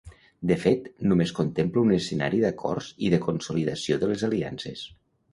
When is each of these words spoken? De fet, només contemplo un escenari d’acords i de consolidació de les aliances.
De 0.51 0.55
fet, 0.61 0.85
només 1.09 1.33
contemplo 1.39 1.83
un 1.87 1.91
escenari 1.97 2.39
d’acords 2.45 2.87
i 3.09 3.11
de 3.15 3.19
consolidació 3.27 3.99
de 4.05 4.09
les 4.13 4.25
aliances. 4.29 4.83